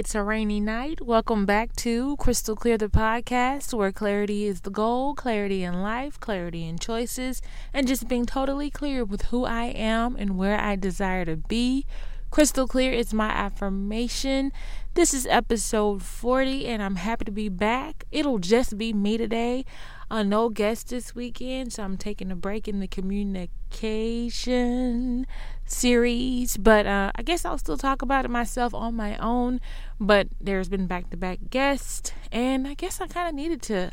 [0.00, 1.02] It's a rainy night.
[1.02, 6.18] Welcome back to Crystal Clear the podcast, where clarity is the goal, clarity in life,
[6.18, 7.42] clarity in choices,
[7.74, 11.84] and just being totally clear with who I am and where I desire to be.
[12.30, 14.52] Crystal clear is my affirmation.
[14.94, 18.06] This is episode 40, and I'm happy to be back.
[18.10, 19.64] It'll just be me today.
[20.10, 25.28] Uh, no guest this weekend, so I'm taking a break in the communication
[25.64, 26.56] series.
[26.56, 29.60] But uh, I guess I'll still talk about it myself on my own.
[30.00, 33.92] But there's been back to back guests, and I guess I kind of needed to,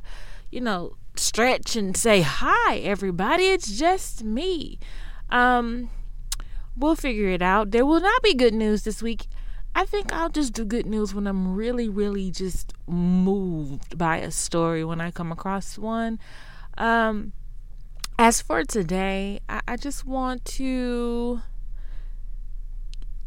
[0.50, 3.44] you know, stretch and say hi, everybody.
[3.44, 4.80] It's just me.
[5.30, 5.92] Um,
[6.76, 7.70] we'll figure it out.
[7.70, 9.28] There will not be good news this week.
[9.78, 14.32] I think I'll just do good news when I'm really, really just moved by a
[14.32, 16.20] story when I come across one.
[16.80, 17.32] Um,
[18.18, 21.42] as for today, I, I just want to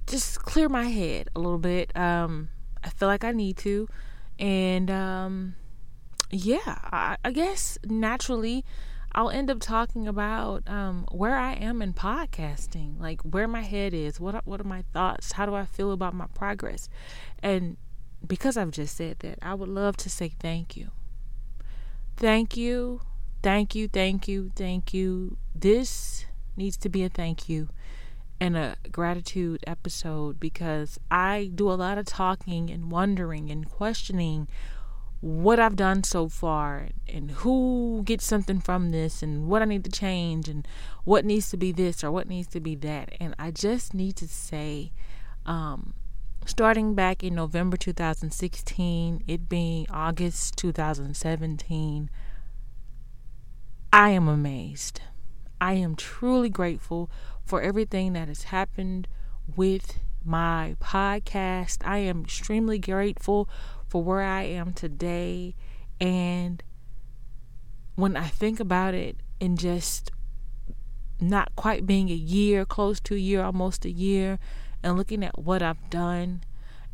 [0.09, 1.97] just clear my head a little bit.
[1.97, 2.49] Um,
[2.83, 3.87] I feel like I need to.
[4.41, 5.55] And um,
[6.33, 8.65] yeah, I, I guess naturally
[9.13, 13.93] I'll end up talking about um, where I am in podcasting, like where my head
[13.93, 16.89] is, what what are my thoughts, how do I feel about my progress,
[17.43, 17.77] and
[18.27, 20.91] because I've just said that, I would love to say thank you,
[22.17, 23.01] thank you,
[23.43, 25.37] thank you, thank you, thank you.
[25.55, 27.69] This needs to be a thank you
[28.41, 34.49] and a gratitude episode because I do a lot of talking and wondering and questioning
[35.21, 39.85] what I've done so far and who gets something from this and what I need
[39.85, 40.67] to change and
[41.05, 43.13] what needs to be this or what needs to be that.
[43.21, 44.93] And I just need to say,
[45.45, 45.93] um,
[46.47, 52.11] starting back in November 2016, it being August 2017,
[53.93, 55.03] I am amazed.
[55.61, 57.11] I am truly grateful
[57.45, 59.07] for everything that has happened
[59.55, 61.79] with my podcast.
[61.85, 63.49] I am extremely grateful
[63.87, 65.55] for where I am today.
[66.01, 66.63] And
[67.95, 70.11] when I think about it, and just
[71.21, 74.39] not quite being a year, close to a year, almost a year,
[74.83, 76.43] and looking at what I've done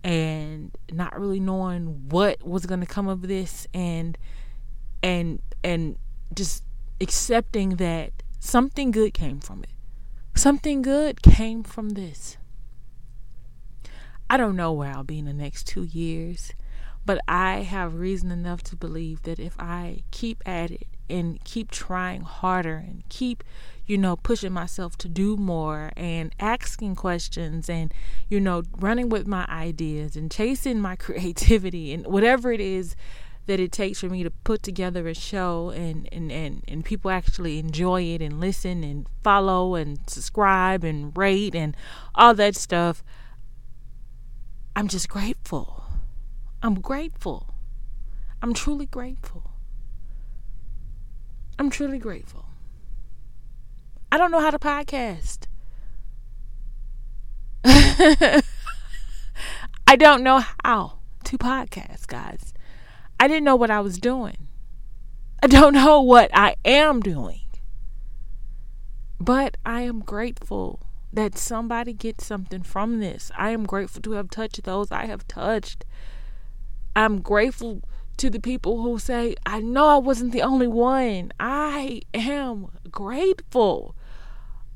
[0.03, 4.17] and not really knowing what was going to come of this and
[5.03, 5.97] and and
[6.35, 6.63] just
[7.01, 9.71] accepting that something good came from it.
[10.35, 12.37] Something good came from this.
[14.29, 16.53] I don't know where I'll be in the next 2 years.
[17.07, 21.71] But I have reason enough to believe that if I keep at it and keep
[21.71, 23.45] trying harder and keep,
[23.87, 27.95] you know, pushing myself to do more and asking questions and,
[28.29, 32.97] you know, running with my ideas and chasing my creativity and whatever it is
[33.47, 37.13] that it takes for me to put together a show and, and, and, and people
[37.13, 41.77] actually enjoy it and listen and follow and subscribe and rate and
[42.17, 43.05] all that stuff,
[44.77, 45.85] I'm just grateful.
[46.63, 47.55] I'm grateful.
[48.43, 49.53] I'm truly grateful.
[51.59, 52.45] I'm truly grateful.
[54.13, 55.47] I don't know how to podcast.
[57.65, 58.43] I
[59.97, 62.53] don't know how to podcast, guys.
[63.19, 64.49] I didn't know what I was doing.
[65.43, 67.41] I don't know what I am doing.
[69.19, 70.86] But I am grateful
[71.17, 73.31] that somebody gets something from this.
[73.37, 75.85] I am grateful to have touched those I have touched.
[76.95, 77.83] I'm grateful
[78.19, 81.33] to the people who say, I know I wasn't the only one.
[81.41, 83.97] I am grateful.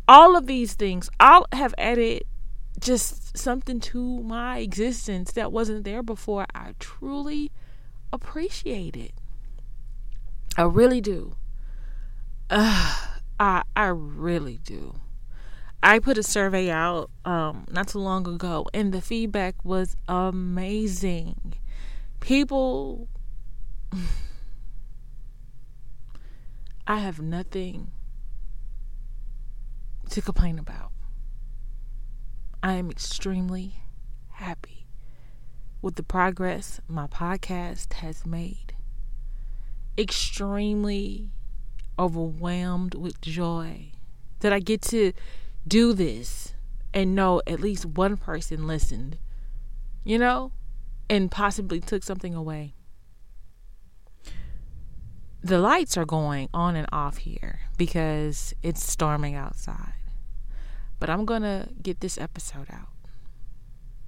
[0.08, 2.24] All of these things, I'll have added
[2.78, 6.47] just something to my existence that wasn't there before.
[6.54, 7.53] I truly
[8.12, 9.12] appreciate it.
[10.56, 11.36] I really do.
[12.48, 13.06] Uh,
[13.41, 15.00] I I really do.
[15.82, 21.54] I put a survey out um, not too long ago, and the feedback was amazing
[22.21, 23.09] people
[26.86, 27.91] I have nothing
[30.10, 30.92] to complain about.
[32.62, 33.84] I am extremely
[34.32, 34.86] happy
[35.82, 38.74] with the progress my podcast has made.
[39.97, 41.30] Extremely
[41.98, 43.92] overwhelmed with joy
[44.41, 45.12] that I get to
[45.66, 46.54] do this
[46.92, 49.18] and know at least one person listened.
[50.04, 50.53] You know?
[51.10, 52.72] and possibly took something away.
[55.42, 59.95] The lights are going on and off here because it's storming outside.
[61.01, 62.91] But I'm going to get this episode out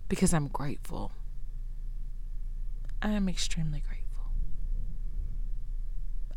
[0.08, 1.10] because I'm grateful.
[3.00, 4.30] I am extremely grateful.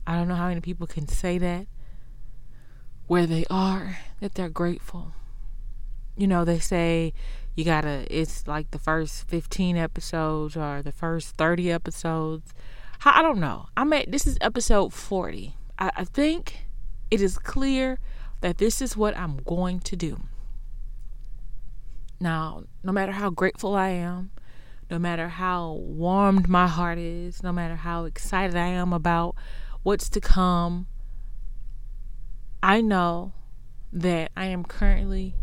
[0.08, 1.68] I don't know how many people can say that
[3.08, 5.14] where they are, that they're grateful.
[6.18, 7.14] you know, they say
[7.56, 12.54] you gotta, it's like the first 15 episodes or the first 30 episodes.
[13.04, 13.68] I don't know.
[13.78, 15.56] I'm at, this is episode 40.
[15.80, 16.68] I, I think
[17.12, 18.00] it is clear
[18.42, 20.22] that this is what I'm going to do.
[22.20, 24.32] Now, no matter how grateful I am,
[24.90, 29.36] no matter how warmed my heart is, no matter how excited I am about
[29.84, 30.88] what's to come,
[32.66, 33.32] I know
[33.94, 35.36] that I am currently,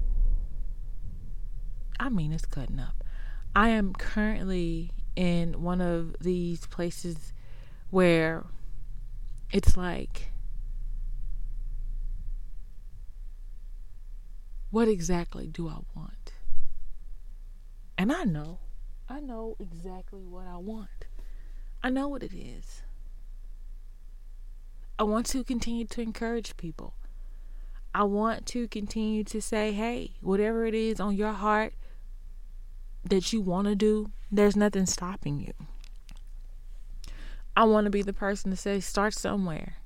[2.01, 3.05] I mean, it's cutting up.
[3.55, 7.33] I am currently in one of these places
[7.91, 8.43] where
[9.53, 10.33] it's like,
[14.73, 16.33] what exactly do I want?
[17.97, 18.59] And I know,
[19.09, 21.07] I know exactly what I want.
[21.85, 22.83] I know what it is.
[24.99, 26.95] I want to continue to encourage people.
[27.95, 31.75] I want to continue to say, hey, whatever it is on your heart
[33.05, 35.53] that you want to do, there's nothing stopping you.
[37.55, 39.77] I want to be the person to say, start somewhere.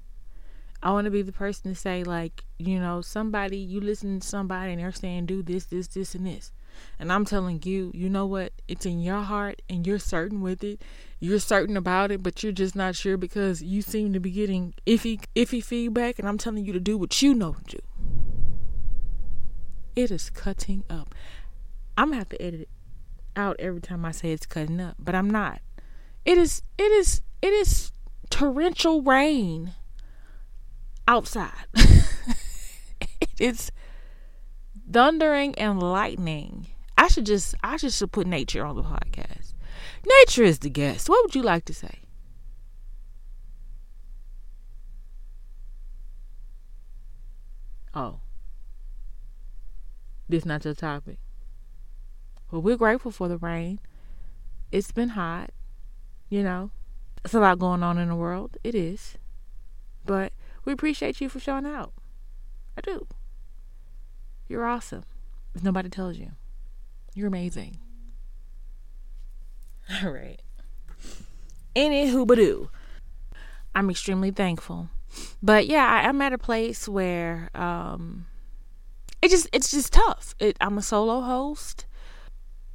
[0.83, 4.27] I want to be the person to say, like, you know, somebody, you listen to
[4.27, 6.53] somebody and they're saying, do this, this, this, and this.
[6.99, 8.53] And I'm telling you, you know what?
[8.69, 10.83] It's in your heart and you're certain with it.
[11.19, 14.75] You're certain about it, but you're just not sure because you seem to be getting
[14.87, 16.19] iffy, iffy feedback.
[16.19, 17.83] And I'm telling you to do what you know to do.
[19.97, 21.15] It is cutting up.
[21.97, 22.69] I'm gonna have to edit it
[23.35, 25.63] out every time I say it's cutting up, but I'm not.
[26.27, 27.93] It is it is it is
[28.29, 29.73] torrential rain
[31.09, 31.65] outside.
[31.75, 33.73] it is
[34.91, 36.67] thundering and lightning.
[36.99, 39.55] I should just I should should put nature on the podcast.
[40.05, 41.09] Nature is the guest.
[41.09, 42.01] What would you like to say?
[47.95, 48.21] Oh.
[50.29, 51.19] This not your topic.
[52.51, 53.81] Well, we're grateful for the rain.
[54.73, 55.51] It's been hot,
[56.29, 56.71] you know.
[57.25, 58.57] It's a lot going on in the world.
[58.63, 59.17] It is.
[60.05, 60.33] But
[60.65, 61.93] we appreciate you for showing out.
[62.77, 63.07] I do.
[64.49, 65.05] You're awesome.
[65.55, 66.33] If nobody tells you.
[67.15, 67.79] You're amazing.
[70.03, 70.41] All right.
[71.75, 72.69] Any hoobadoo.
[73.75, 74.89] I'm extremely thankful.
[75.43, 78.27] But yeah, I, I'm at a place where um
[79.27, 80.35] it just it's just tough.
[80.39, 81.87] It, I'm a solo host.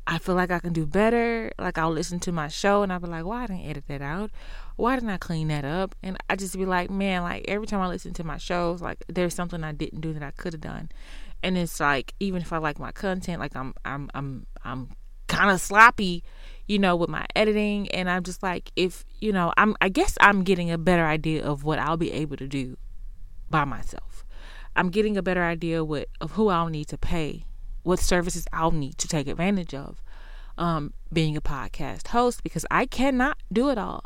[0.06, 1.52] I feel like I can do better.
[1.58, 4.32] Like I'll listen to my show and I'll be like, why didn't edit that out?
[4.76, 5.96] Why didn't I clean that up?
[6.04, 9.04] And I just be like, man, like every time I listen to my shows, like
[9.08, 10.90] there's something I didn't do that I could have done.
[11.42, 14.90] And it's like even if I like my content, like I'm I'm I'm I'm
[15.28, 16.22] kind of sloppy,
[16.68, 20.18] you know, with my editing and I'm just like if, you know, I'm I guess
[20.20, 22.76] I'm getting a better idea of what I'll be able to do
[23.50, 24.11] by myself.
[24.76, 27.46] I'm getting a better idea what of who I'll need to pay,
[27.84, 30.02] what services I'll need to take advantage of.
[30.58, 34.06] Um, being a podcast host because I cannot do it all.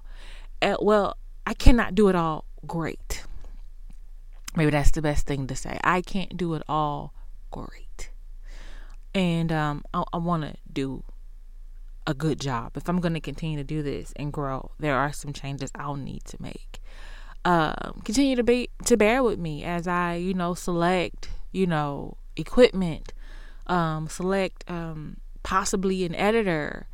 [0.61, 3.23] Uh, well, I cannot do it all great.
[4.55, 5.79] Maybe that's the best thing to say.
[5.83, 7.13] I can't do it all
[7.51, 8.11] great.
[9.13, 11.03] And um, I, I want to do
[12.07, 12.77] a good job.
[12.77, 15.95] If I'm going to continue to do this and grow, there are some changes I'll
[15.95, 16.79] need to make
[17.45, 22.17] um, continue to be to bear with me as I, you know, select, you know,
[22.35, 23.13] equipment,
[23.67, 26.87] um, select um, possibly an editor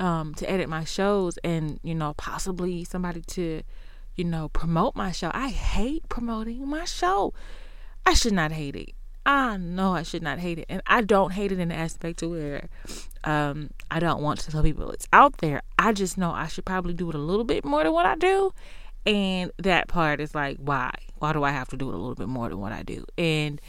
[0.00, 3.62] um, to edit my shows, and you know, possibly somebody to,
[4.16, 5.30] you know, promote my show.
[5.34, 7.34] I hate promoting my show.
[8.06, 8.90] I should not hate it.
[9.26, 12.18] I know I should not hate it, and I don't hate it in the aspect
[12.20, 12.68] to where
[13.24, 15.62] um, I don't want to tell people it's out there.
[15.78, 18.16] I just know I should probably do it a little bit more than what I
[18.16, 18.52] do,
[19.06, 20.92] and that part is like, why?
[21.18, 23.04] Why do I have to do it a little bit more than what I do?
[23.18, 23.60] And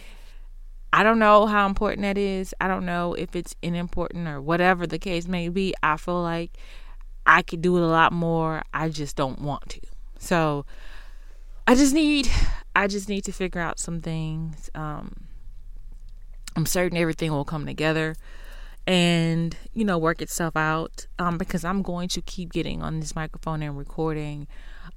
[0.94, 2.54] I don't know how important that is.
[2.62, 5.74] I don't know if it's unimportant or whatever the case may be.
[5.84, 6.58] I feel like
[7.25, 8.62] I could do it a lot more.
[8.74, 9.82] I just don't want to.
[10.20, 10.65] So
[11.68, 12.30] I just need
[12.75, 14.70] I just need to figure out some things.
[14.74, 15.27] Um
[16.56, 18.15] I'm certain everything will come together
[18.88, 23.15] and you know work itself out um because I'm going to keep getting on this
[23.15, 24.48] microphone and recording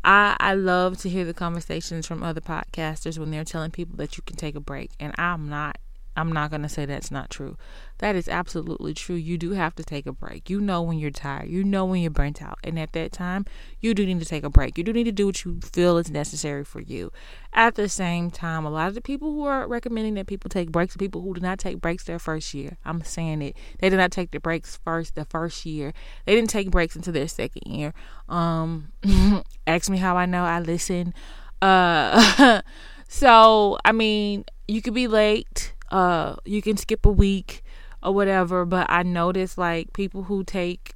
[0.04, 4.16] I, I love to hear the conversations from other podcasters when they're telling people that
[4.16, 4.92] you can take a break.
[5.00, 5.78] And I'm not
[6.18, 7.56] I'm not going to say that's not true.
[7.98, 9.14] That is absolutely true.
[9.14, 10.50] You do have to take a break.
[10.50, 11.48] You know when you're tired.
[11.48, 12.58] You know when you're burnt out.
[12.64, 13.46] And at that time,
[13.80, 14.76] you do need to take a break.
[14.76, 17.12] You do need to do what you feel is necessary for you.
[17.52, 20.72] At the same time, a lot of the people who are recommending that people take
[20.72, 22.78] breaks are people who do not take breaks their first year.
[22.84, 23.56] I'm saying it.
[23.78, 25.92] They did not take the breaks first the first year.
[26.26, 27.94] They didn't take breaks until their second year.
[28.28, 28.90] Um
[29.68, 30.42] ask me how I know.
[30.44, 31.14] I listen.
[31.62, 32.62] Uh
[33.08, 37.62] so I mean, you could be late uh, you can skip a week.
[38.02, 38.64] or whatever.
[38.64, 40.94] But I notice like people who take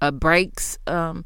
[0.00, 1.24] uh, breaks, um,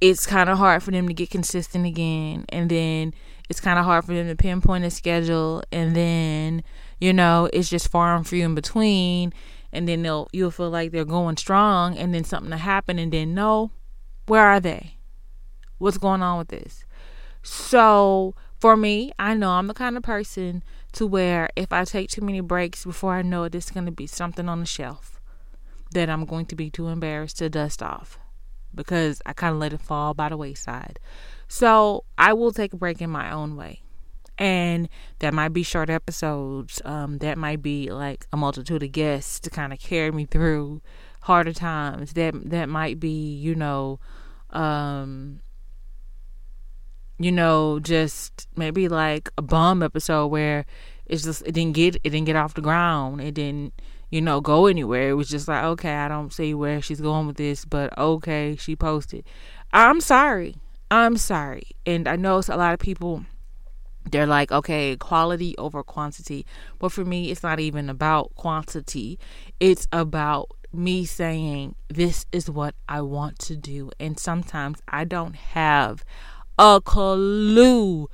[0.00, 3.14] it's kind of hard for them to get consistent again, and then
[3.48, 6.62] it's kind of hard for them to pinpoint a schedule, and then
[7.00, 9.32] you know it's just far and few in between,
[9.72, 13.12] and then they'll you'll feel like they're going strong, and then something to happen, and
[13.12, 13.70] then no,
[14.26, 14.96] where are they?
[15.78, 16.84] What's going on with this?
[17.42, 22.10] So for me, I know I'm the kind of person to where if I take
[22.10, 25.20] too many breaks before I know it, it's going to be something on the shelf
[25.92, 28.18] that I'm going to be too embarrassed to dust off
[28.74, 30.98] because I kind of let it fall by the wayside.
[31.46, 33.82] So I will take a break in my own way.
[34.36, 36.80] And that might be short episodes.
[36.84, 40.80] Um, that might be like a multitude of guests to kind of carry me through
[41.22, 42.12] harder times.
[42.12, 43.98] That that might be, you know,
[44.50, 45.40] um,
[47.18, 50.64] you know, just maybe like a bum episode where
[51.06, 53.20] it's just it didn't get it didn't get off the ground.
[53.20, 53.74] It didn't,
[54.10, 55.10] you know, go anywhere.
[55.10, 58.56] It was just like, okay, I don't see where she's going with this, but okay,
[58.56, 59.24] she posted.
[59.72, 60.56] I'm sorry.
[60.90, 61.68] I'm sorry.
[61.84, 63.24] And I know a lot of people
[64.10, 66.46] they're like, okay, quality over quantity.
[66.78, 69.18] But for me, it's not even about quantity.
[69.60, 73.90] It's about me saying, this is what I want to do.
[73.98, 76.04] And sometimes I don't have
[76.58, 78.08] a clue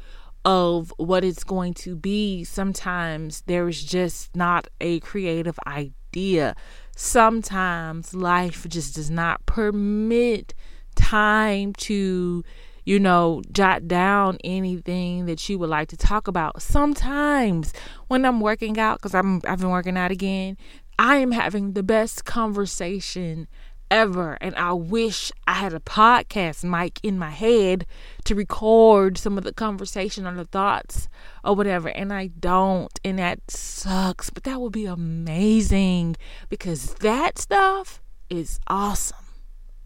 [0.45, 2.45] of what it's going to be.
[2.45, 6.55] Sometimes there is just not a creative idea.
[6.95, 10.55] Sometimes life just does not permit
[10.95, 12.45] time to,
[12.85, 16.61] you know, jot down anything that you would like to talk about.
[16.61, 17.73] Sometimes
[18.09, 20.59] when I'm working out, because I'm I've been working out again,
[20.99, 23.49] I am having the best conversation
[23.95, 24.37] ever.
[24.41, 27.87] And I wish I had a podcast mic in my head
[28.25, 31.09] to record some of the conversation or the thoughts
[31.45, 31.89] or whatever.
[31.89, 32.99] And I don't.
[33.05, 34.31] And that sucks.
[34.31, 36.17] But that would be amazing
[36.49, 39.17] because that stuff is awesome.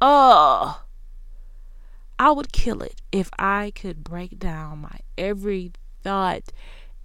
[0.00, 0.82] Oh,
[2.18, 5.72] I would kill it if I could break down my every
[6.02, 6.44] thought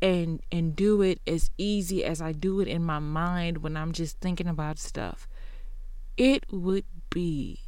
[0.02, 3.92] and and do it as easy as I do it in my mind when I'm
[3.92, 5.28] just thinking about stuff
[6.18, 7.60] it would be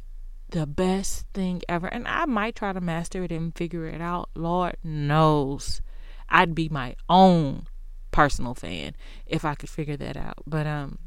[0.50, 1.86] the best thing ever.
[1.86, 4.30] And I might try to master it and figure it out.
[4.34, 5.80] Lord knows
[6.28, 7.66] I'd be my own
[8.10, 8.94] personal fan
[9.26, 10.38] if I could figure that out.
[10.46, 10.98] But um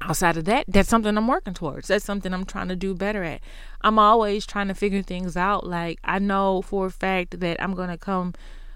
[0.00, 1.88] outside of that, that's something I'm working towards.
[1.88, 3.40] That's something I'm trying to do better at.
[3.80, 5.66] I'm always trying to figure things out.
[5.66, 8.34] Like I know for a fact that I'm gonna come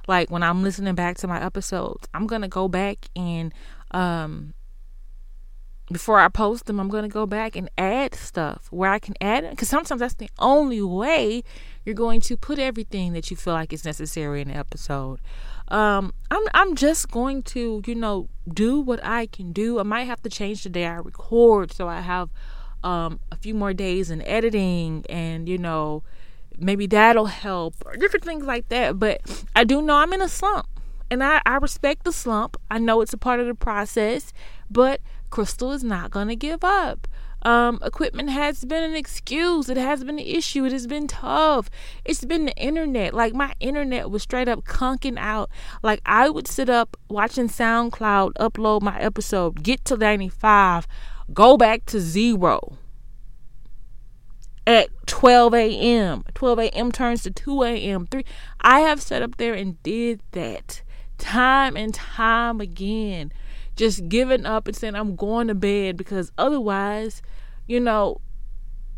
[0.09, 3.53] like when I'm listening back to my episodes, I'm gonna go back and
[3.93, 4.55] um
[5.93, 9.15] before I post them, I'm going to go back and add stuff where I can
[9.21, 11.43] add it because sometimes that's the only way
[11.85, 15.21] you're going to put everything that you feel like is necessary in the episode.
[15.69, 19.79] Um, I'm I'm just going to you know do what I can do.
[19.79, 22.31] I might have to change the day I record so I have
[22.85, 26.03] um, a few more days in editing and you know
[26.59, 28.99] maybe that'll help or different things like that.
[28.99, 29.21] But
[29.57, 30.67] I do know I'm in a slump
[31.11, 32.57] and I, I respect the slump.
[32.71, 34.33] I know it's a part of the process,
[34.71, 35.01] but
[35.33, 37.09] Crystal is not going to give up.
[37.45, 39.69] Um, equipment has been an excuse.
[39.69, 40.67] It has been an issue.
[40.67, 41.71] It has been tough.
[42.05, 43.15] It's been the internet.
[43.15, 45.51] Like my internet was straight up conking out.
[45.83, 50.87] Like I would sit up watching SoundCloud upload my episode, get to 95,
[51.33, 52.77] go back to zero
[54.67, 56.25] at 12 a.m.
[56.35, 56.93] 12 a.m.
[56.93, 58.07] turns to 2 a.m.
[58.07, 58.25] 3.
[58.61, 60.83] I have sat up there and did that
[61.17, 63.33] time and time again
[63.77, 67.23] just giving up and saying I'm going to bed because otherwise,
[67.67, 68.21] you know,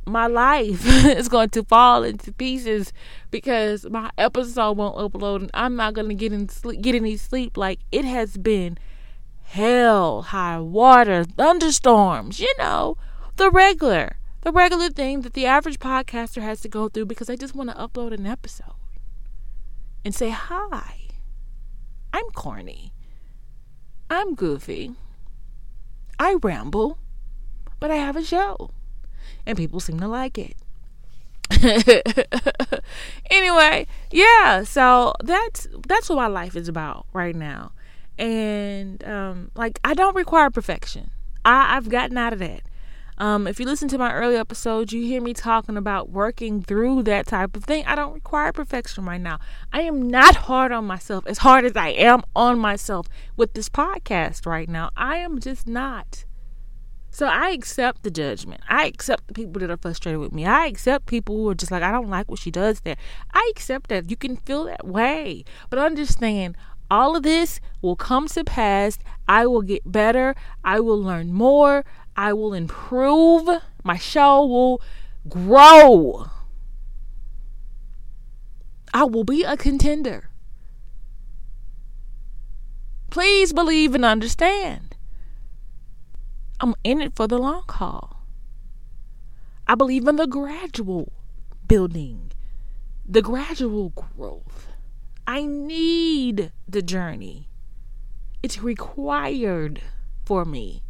[0.07, 2.93] my life is going to fall into pieces
[3.31, 7.17] because my episode won't upload and I'm not going to get in sleep, get any
[7.17, 7.57] sleep.
[7.57, 8.79] Like it has been
[9.43, 12.97] hell, high water, thunderstorms, you know,
[13.37, 17.37] the regular, the regular thing that the average podcaster has to go through because I
[17.37, 18.75] just want to upload an episode
[20.05, 21.01] and say hi.
[22.13, 22.94] I'm corny.
[24.11, 24.93] I'm goofy.
[26.19, 26.99] I ramble,
[27.81, 28.71] but I have a show,
[29.47, 30.57] and people seem to like it.
[33.31, 37.73] anyway, yeah, so that's that's what my life is about right now.
[38.19, 41.11] And um like I don't require perfection.
[41.45, 42.63] I, I've gotten out of that.
[43.17, 47.05] Um, if you listen to my early episodes, you hear me talking about working through
[47.05, 47.85] that type of thing.
[47.87, 49.39] I don't require perfection right now.
[49.73, 53.07] I am not hard on myself as hard as I am on myself
[53.37, 54.91] with this podcast right now.
[54.97, 56.25] I am just not.
[57.13, 58.63] So I accept the judgment.
[58.69, 60.45] I accept the people that are frustrated with me.
[60.47, 62.97] I accept people who are just like, I don't like what she does there.
[63.33, 64.11] I accept that.
[64.11, 65.45] You can feel that way.
[65.71, 66.57] But understand,
[66.91, 68.99] All of this will come to pass.
[69.27, 70.35] I will get better.
[70.65, 71.85] I will learn more.
[72.17, 73.49] I will improve.
[73.83, 74.83] My show will
[75.29, 76.27] grow.
[78.93, 80.31] I will be a contender.
[83.11, 84.95] Please believe and understand.
[86.61, 88.25] I'm in it for the long haul.
[89.67, 91.13] I believe in the gradual
[91.67, 92.31] building,
[93.05, 94.69] the gradual growth.
[95.27, 97.49] I need the journey.
[98.43, 99.81] It's required
[100.25, 100.84] for me.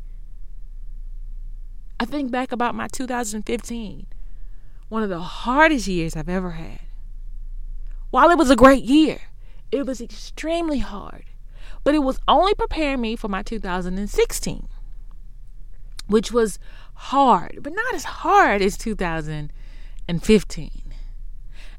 [2.00, 4.06] I think back about my 2015,
[4.88, 6.80] one of the hardest years I've ever had.
[8.10, 9.20] While it was a great year,
[9.70, 11.24] it was extremely hard,
[11.84, 14.68] but it was only preparing me for my 2016,
[16.06, 16.58] which was
[16.94, 20.70] hard, but not as hard as 2015.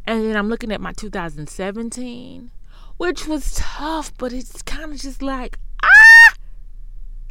[0.07, 2.51] And then I'm looking at my 2017,
[2.98, 6.34] which was tough, but it's kind of just like, ah,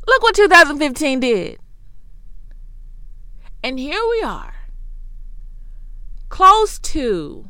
[0.07, 1.59] look what 2015 did.
[3.65, 4.67] And here we are,
[6.29, 7.49] close to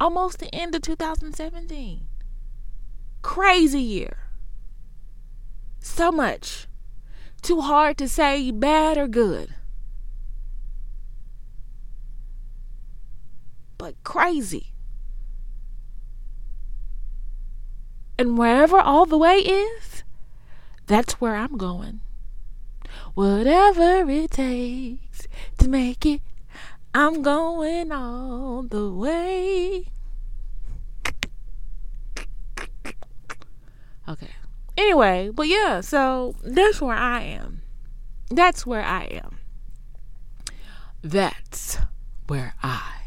[0.00, 2.06] almost the end of 2017.
[3.20, 4.16] Crazy year.
[5.80, 6.66] So much.
[7.42, 9.54] Too hard to say bad or good.
[13.76, 14.72] But crazy.
[18.18, 20.02] And wherever all the way is,
[20.86, 22.00] that's where I'm going.
[23.14, 25.28] Whatever it takes
[25.58, 26.20] to make it,
[26.92, 29.86] I'm going all the way.
[34.08, 34.30] Okay.
[34.76, 37.62] Anyway, but yeah, so that's where I am.
[38.30, 39.38] That's where I am.
[41.02, 41.78] That's
[42.26, 43.03] where I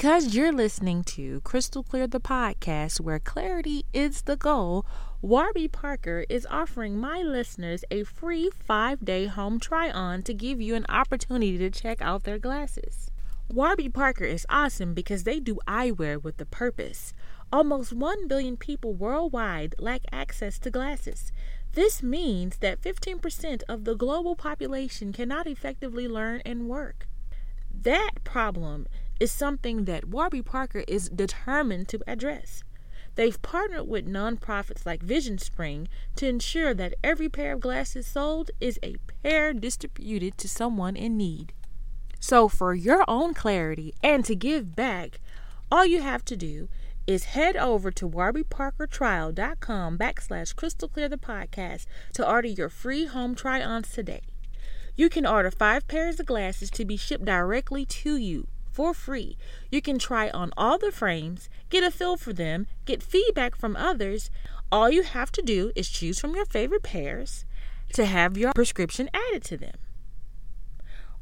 [0.00, 4.86] Because you're listening to Crystal Clear the podcast, where clarity is the goal,
[5.20, 10.58] Warby Parker is offering my listeners a free five day home try on to give
[10.58, 13.10] you an opportunity to check out their glasses.
[13.50, 17.12] Warby Parker is awesome because they do eyewear with a purpose.
[17.52, 21.30] Almost 1 billion people worldwide lack access to glasses.
[21.74, 27.06] This means that 15% of the global population cannot effectively learn and work.
[27.70, 28.86] That problem
[29.20, 32.64] is something that Warby Parker is determined to address.
[33.16, 38.78] They've partnered with nonprofits like VisionSpring to ensure that every pair of glasses sold is
[38.82, 41.52] a pair distributed to someone in need.
[42.18, 45.20] So, for your own clarity and to give back,
[45.70, 46.68] all you have to do
[47.06, 53.34] is head over to warbyparkertrial.com backslash crystal clear the podcast to order your free home
[53.34, 54.22] try-ons today.
[54.96, 59.36] You can order five pairs of glasses to be shipped directly to you for free.
[59.70, 63.76] You can try on all the frames, get a feel for them, get feedback from
[63.76, 64.30] others.
[64.72, 67.44] All you have to do is choose from your favorite pairs
[67.92, 69.74] to have your prescription added to them.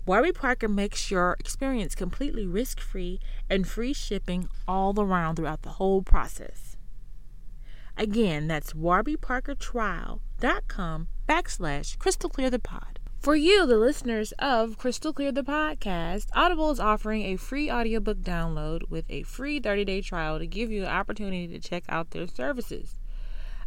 [0.06, 5.72] Warby Parker makes your experience completely risk free and free shipping all around throughout the
[5.72, 6.78] whole process.
[7.96, 12.97] Again, that's warbyparkertrial.com backslash crystal clear the pod.
[13.20, 18.18] For you, the listeners of Crystal Clear the podcast, Audible is offering a free audiobook
[18.18, 22.12] download with a free 30 day trial to give you an opportunity to check out
[22.12, 23.00] their services.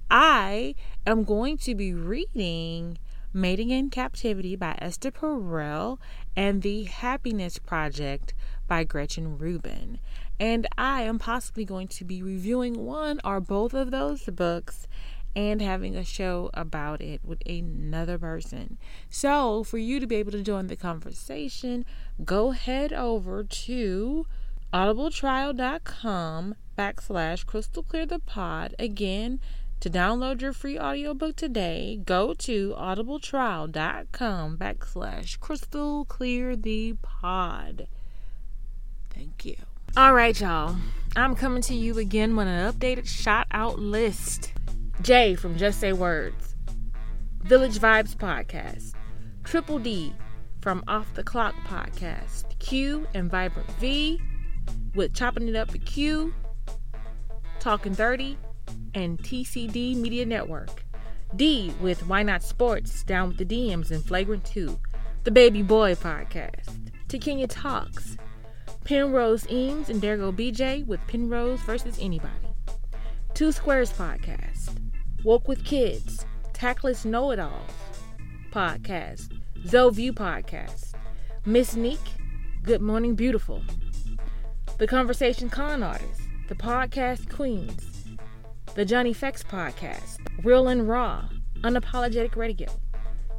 [0.10, 2.98] I am going to be reading
[3.34, 6.00] Mating in Captivity by Esther Perel
[6.34, 8.34] and The Happiness Project
[8.70, 10.00] by Gretchen Rubin.
[10.40, 14.88] And I am possibly going to be reviewing one or both of those books
[15.36, 18.78] and having a show about it with another person.
[19.10, 21.86] So, for you to be able to join the conversation,
[22.24, 24.26] go head over to
[24.74, 28.76] audibletrial.com backslash crystal clear the pod.
[28.80, 29.40] Again,
[29.82, 37.88] to download your free audiobook today, go to audibletrial.com backslash crystal clear the pod.
[39.10, 39.56] Thank you.
[39.98, 40.78] All right, y'all.
[41.16, 44.54] I'm coming to you again with an updated shout out list.
[45.02, 46.56] Jay from Just Say Words,
[47.44, 48.94] Village Vibes Podcast,
[49.44, 50.14] Triple D
[50.62, 54.22] from Off the Clock Podcast, Q and Vibrant V
[54.94, 56.34] with Chopping It Up with Q,
[57.60, 58.38] Talking 30,
[58.94, 60.84] and TCD Media Network.
[61.36, 64.78] D with Why Not Sports, Down with the DMs and Flagrant 2,
[65.24, 68.18] The Baby Boy Podcast, Kenya Talks,
[68.84, 72.48] Penrose Eames and Dergo BJ with Penrose versus Anybody,
[73.34, 74.71] Two Squares Podcast,
[75.24, 77.70] Woke with Kids, Tactless Know It Alls
[78.52, 80.94] Podcast, Zoe View Podcast,
[81.46, 82.00] Miss Neek,
[82.64, 83.62] Good Morning Beautiful,
[84.80, 88.18] The Conversation Con Artist, The Podcast Queens,
[88.74, 91.30] The Johnny Fex Podcast, Real and Raw,
[91.60, 92.70] Unapologetic Radio,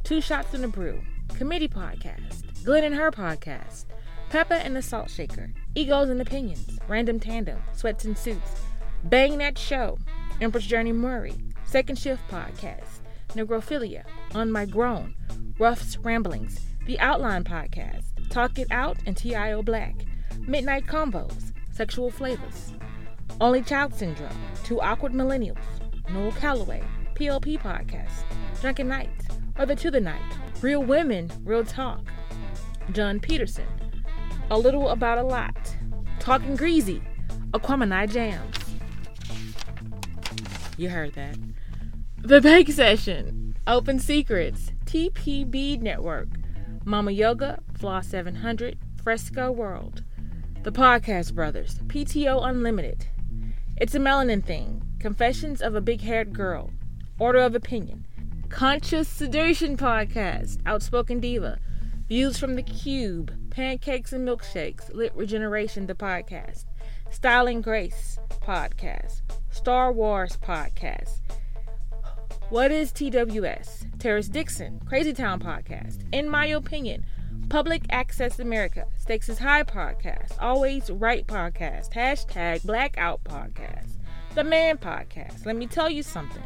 [0.05, 1.01] Two Shots in a Brew,
[1.35, 3.85] Committee Podcast, Glenn and Her Podcast,
[4.29, 8.61] Peppa and the Salt Shaker, Egos and Opinions, Random Tandem, Sweats and Suits,
[9.03, 9.97] Bang That Show,
[10.39, 11.35] Empress Journey Murray,
[11.73, 14.03] Second Shift Podcast, Negrophilia,
[14.35, 15.15] On My Grown,
[15.57, 19.95] Ruff's Ramblings, The Outline Podcast, Talk It Out and TIO Black,
[20.41, 22.73] Midnight Combos, Sexual Flavors,
[23.41, 25.57] Only Child Syndrome, Two Awkward Millennials,
[26.11, 26.83] Noel Calloway,
[27.15, 28.23] PLP Podcast,
[28.61, 32.07] Drunken Nights, Brother to the Night, Real Women, Real Talk,
[32.91, 33.65] John Peterson,
[34.51, 35.75] A Little About a Lot,
[36.19, 37.01] Talking Greasy,
[37.49, 38.57] Aquamanai Jams.
[40.77, 41.35] You heard that.
[42.25, 46.29] The Bake Session, Open Secrets, TPB Network,
[46.85, 50.05] Mama Yoga, Floss 700, Fresco World,
[50.61, 53.07] The Podcast Brothers, PTO Unlimited,
[53.75, 56.71] It's a Melanin Thing, Confessions of a Big Haired Girl,
[57.19, 58.07] Order of Opinion,
[58.47, 61.59] Conscious Seduction Podcast, Outspoken Diva,
[62.07, 66.63] Views from the Cube, Pancakes and Milkshakes, Lit Regeneration, the podcast,
[67.11, 71.19] Styling Grace podcast, Star Wars podcast,
[72.53, 73.97] what is TWS?
[73.97, 76.03] Terrace Dixon, Crazy Town Podcast.
[76.13, 77.03] In my opinion,
[77.49, 83.97] Public Access America, Stakes is High Podcast, Always Right Podcast, hashtag Blackout Podcast,
[84.35, 85.47] The Man Podcast.
[85.47, 86.43] Let me tell you something.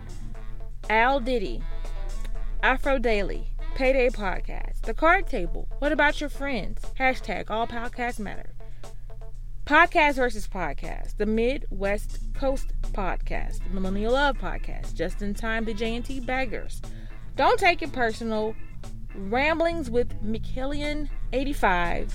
[0.90, 1.62] Al Diddy,
[2.64, 8.54] Afro Daily, Payday Podcast, The Card Table, What About Your Friends, hashtag All Podcasts Matter.
[9.66, 15.74] Podcast versus Podcast, the Midwest Coast Podcast, the Millennial Love Podcast, Just in Time, the
[15.74, 16.82] J&T Baggers.
[17.36, 18.56] Don't take it personal.
[19.16, 22.14] Ramblings with McKillian 85.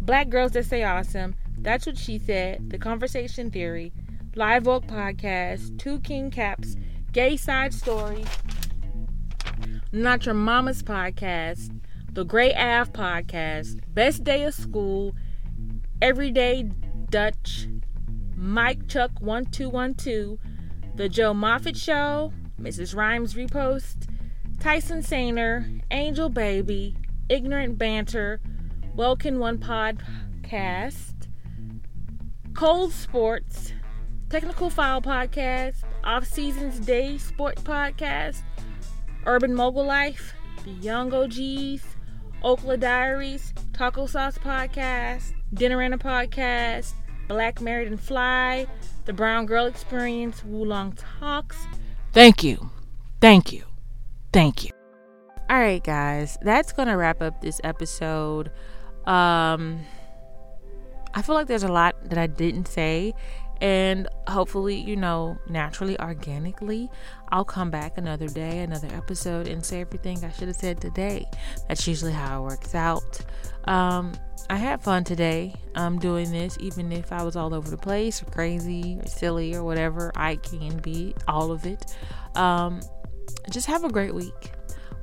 [0.00, 1.34] Black Girls That Say Awesome.
[1.58, 2.70] That's what she said.
[2.70, 3.92] The Conversation Theory.
[4.34, 5.78] Live Oak Podcast.
[5.78, 6.76] Two King Caps.
[7.12, 8.24] Gay Side Story.
[9.92, 11.78] Not Your Mama's Podcast.
[12.12, 13.80] The Gray Ave Podcast.
[13.92, 15.14] Best Day of School
[16.02, 16.70] Everyday
[17.10, 17.68] Dutch,
[18.40, 20.38] Mike Chuck 1212,
[20.96, 22.96] The Joe Moffat Show, Mrs.
[22.96, 24.08] Rhymes Repost,
[24.58, 26.96] Tyson Sainer, Angel Baby,
[27.28, 28.40] Ignorant Banter,
[28.96, 31.28] Welkin One Podcast,
[32.54, 33.74] Cold Sports,
[34.30, 38.40] Technical File Podcast, Off Seasons Day Sport Podcast,
[39.26, 40.32] Urban Mogul Life,
[40.64, 41.84] The Young OGs,
[42.42, 46.94] Oakland Diaries, Taco Sauce Podcast, Dinner and a Podcast,
[47.30, 48.66] Black Married and Fly,
[49.04, 51.56] The Brown Girl Experience, Wulong Talks.
[52.12, 52.70] Thank you.
[53.20, 53.62] Thank you.
[54.32, 54.72] Thank you.
[55.48, 58.50] All right, guys, that's going to wrap up this episode.
[59.06, 59.78] Um,
[61.14, 63.14] I feel like there's a lot that I didn't say,
[63.60, 66.90] and hopefully, you know, naturally, organically,
[67.28, 71.26] I'll come back another day, another episode, and say everything I should have said today.
[71.68, 73.20] That's usually how it works out.
[73.66, 74.14] Um,
[74.50, 78.20] I had fun today um, doing this, even if I was all over the place
[78.20, 81.94] or crazy or silly or whatever I can be, all of it.
[82.34, 82.80] Um,
[83.48, 84.50] just have a great week.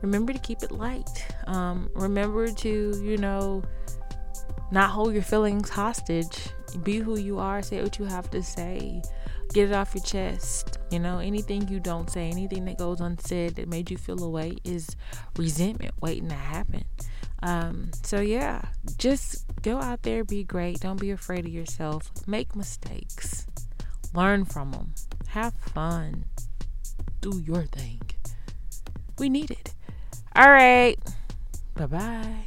[0.01, 1.25] Remember to keep it light.
[1.45, 3.63] Um, remember to, you know,
[4.69, 6.49] not hold your feelings hostage.
[6.83, 9.01] Be who you are, say what you have to say,
[9.53, 10.77] get it off your chest.
[10.91, 14.57] You know, anything you don't say, anything that goes unsaid that made you feel away
[14.65, 14.89] is
[15.37, 16.83] resentment waiting to happen.
[17.43, 18.61] Um, so yeah,
[18.97, 20.79] just go out there, be great.
[20.79, 22.11] Don't be afraid of yourself.
[22.27, 23.47] Make mistakes.
[24.13, 24.93] Learn from them.
[25.29, 26.25] Have fun.
[27.21, 28.01] Do your thing.
[29.19, 29.73] We need it.
[30.35, 30.97] All right.
[31.75, 32.45] Bye bye.